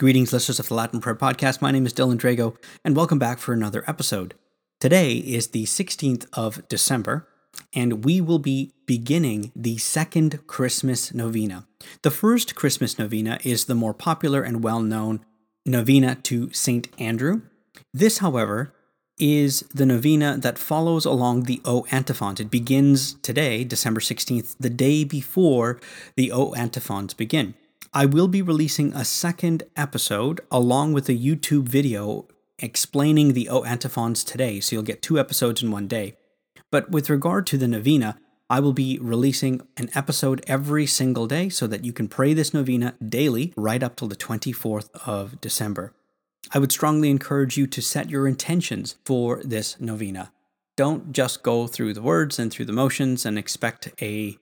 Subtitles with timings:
[0.00, 1.60] Greetings, listeners of the Latin Prayer Podcast.
[1.60, 4.34] My name is Dylan Drego, and welcome back for another episode.
[4.78, 7.26] Today is the 16th of December,
[7.74, 11.66] and we will be beginning the second Christmas novena.
[12.02, 15.24] The first Christmas novena is the more popular and well known
[15.66, 16.86] novena to St.
[17.00, 17.42] Andrew.
[17.92, 18.72] This, however,
[19.18, 22.38] is the novena that follows along the O antiphons.
[22.38, 25.80] It begins today, December 16th, the day before
[26.14, 27.54] the O antiphons begin.
[27.92, 33.64] I will be releasing a second episode along with a YouTube video explaining the O
[33.64, 36.14] antiphons today, so you'll get two episodes in one day.
[36.70, 38.18] But with regard to the novena,
[38.50, 42.52] I will be releasing an episode every single day so that you can pray this
[42.52, 45.94] novena daily right up till the 24th of December.
[46.52, 50.32] I would strongly encourage you to set your intentions for this novena.
[50.76, 54.38] Don't just go through the words and through the motions and expect a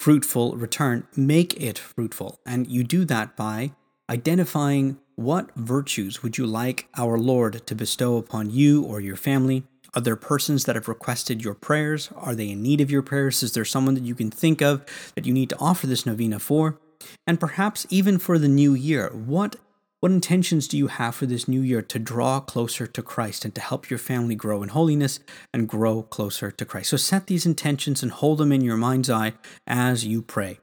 [0.00, 2.40] fruitful return, make it fruitful.
[2.46, 3.72] And you do that by
[4.08, 9.64] identifying what virtues would you like our Lord to bestow upon you or your family?
[9.94, 12.08] Are there persons that have requested your prayers?
[12.16, 13.42] Are they in need of your prayers?
[13.42, 16.38] Is there someone that you can think of that you need to offer this novena
[16.38, 16.80] for?
[17.26, 19.56] And perhaps even for the new year, what
[20.00, 23.54] what intentions do you have for this new year to draw closer to Christ and
[23.54, 25.20] to help your family grow in holiness
[25.52, 26.88] and grow closer to Christ?
[26.88, 29.34] So set these intentions and hold them in your mind's eye
[29.66, 30.58] as you pray.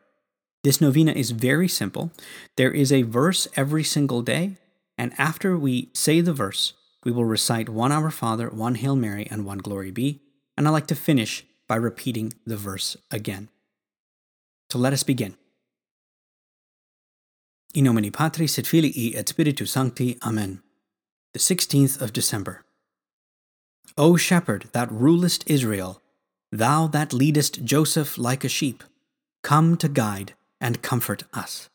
[0.63, 2.11] This novena is very simple.
[2.55, 4.57] There is a verse every single day,
[4.97, 9.27] and after we say the verse, we will recite one Our Father, one Hail Mary,
[9.29, 10.19] and one Glory Be.
[10.57, 13.49] And I like to finish by repeating the verse again.
[14.71, 15.37] So let us begin.
[17.73, 20.17] In nomine Patris et Filii et Spiritus Sancti.
[20.25, 20.61] Amen.
[21.33, 22.63] The 16th of December.
[23.97, 26.01] O shepherd that rulest Israel,
[26.51, 28.83] thou that leadest Joseph like a sheep,
[29.43, 31.69] come to guide and comfort us.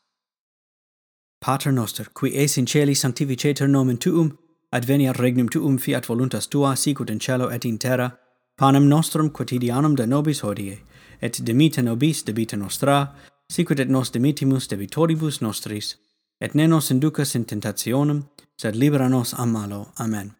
[1.40, 4.38] Pater noster, qui es in celi sanctificetur nomen tuum,
[4.72, 8.18] adveniat regnum tuum fiat voluntas tua sicut in cielo et in terra,
[8.56, 10.80] panem nostrum quotidianum da nobis hodie,
[11.20, 13.14] et dimite nobis debita nostra,
[13.52, 15.96] sicut et nos dimitimus debitoribus nostris,
[16.40, 18.22] et ne nos inducas in tentationem,
[18.56, 19.88] sed libera nos a malo.
[20.00, 20.32] Amen.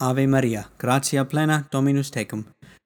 [0.00, 2.44] Ave Maria, gratia plena Dominus tecum,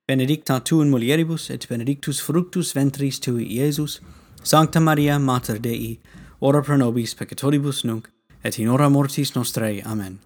[0.08, 4.00] benedicta tu in mulieribus et benedictus fructus ventris tui, Iesus.
[4.42, 6.00] Sancta Maria, Mater Dei,
[6.40, 8.08] ora pro nobis peccatoribus nunc
[8.42, 9.82] et in hora mortis nostrae.
[9.84, 10.18] Amen.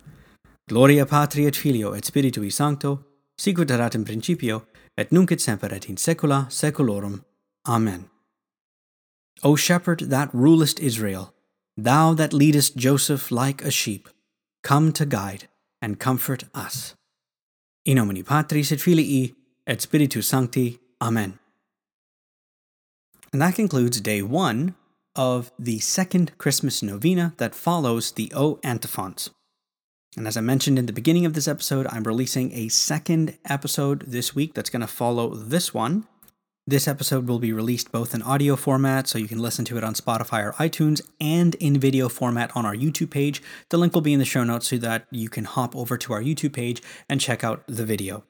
[0.69, 2.98] Gloria Patri et Filio et Spiritui Sancto,
[3.36, 4.66] sicut erat in principio
[4.97, 7.25] et nunc et semper et in saecula saeculorum.
[7.69, 8.16] Amen.
[9.42, 11.34] O shepherd that rulest Israel,
[11.76, 14.08] thou that leadest Joseph like a sheep,
[14.62, 15.48] come to guide
[15.82, 16.94] and comfort us.
[17.84, 19.34] In nomine Patris et Filii
[19.66, 20.78] et Spiritus Sancti.
[21.00, 21.38] Amen.
[23.32, 24.74] And that concludes day one
[25.14, 29.30] of the second Christmas novena that follows the O antiphons.
[30.16, 34.04] And as I mentioned in the beginning of this episode, I'm releasing a second episode
[34.06, 36.06] this week that's going to follow this one.
[36.69, 39.84] This episode will be released both in audio format, so you can listen to it
[39.84, 43.41] on Spotify or iTunes, and in video format on our YouTube page.
[43.69, 46.12] The link will be in the show notes so that you can hop over to
[46.12, 48.25] our YouTube page and check out the video.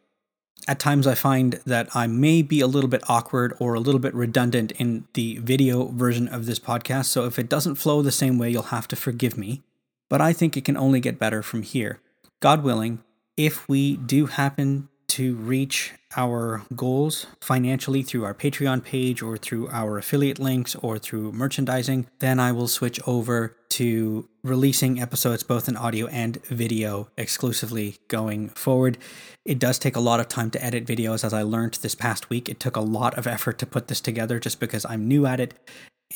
[0.68, 4.00] At times, I find that I may be a little bit awkward or a little
[4.00, 8.12] bit redundant in the video version of this podcast, so if it doesn't flow the
[8.12, 9.62] same way, you'll have to forgive me.
[10.10, 12.00] But I think it can only get better from here.
[12.40, 13.02] God willing,
[13.38, 19.68] if we do happen to reach our goals financially through our Patreon page or through
[19.70, 25.68] our affiliate links or through merchandising, then I will switch over to releasing episodes both
[25.68, 28.96] in audio and video exclusively going forward.
[29.44, 32.30] It does take a lot of time to edit videos, as I learned this past
[32.30, 32.48] week.
[32.48, 35.40] It took a lot of effort to put this together just because I'm new at
[35.40, 35.54] it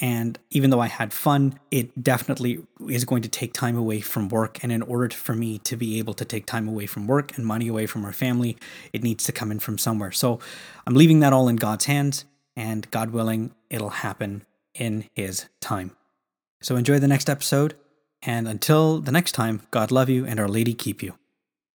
[0.00, 4.28] and even though I had fun, it definitely is going to take time away from
[4.28, 4.62] work.
[4.62, 7.44] And in order for me to be able to take time away from work and
[7.44, 8.56] money away from our family,
[8.92, 10.12] it needs to come in from somewhere.
[10.12, 10.38] So
[10.86, 12.24] I'm leaving that all in God's hands.
[12.56, 15.96] And God willing, it'll happen in His time.
[16.62, 17.74] So enjoy the next episode.
[18.22, 21.19] And until the next time, God love you and Our Lady keep you.